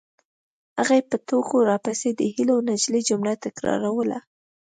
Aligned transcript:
هغې 0.79 0.99
به 1.01 1.07
په 1.11 1.17
ټوکو 1.27 1.55
راپسې 1.71 2.09
د 2.13 2.21
هیلو 2.35 2.55
نجلۍ 2.69 3.01
جمله 3.09 3.33
تکراروله 3.45 4.19